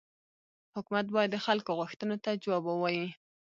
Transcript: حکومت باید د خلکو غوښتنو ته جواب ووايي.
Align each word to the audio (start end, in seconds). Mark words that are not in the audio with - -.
حکومت 0.75 1.05
باید 1.15 1.29
د 1.33 1.37
خلکو 1.45 1.71
غوښتنو 1.79 2.15
ته 2.23 2.29
جواب 2.43 2.63
ووايي. 2.67 3.07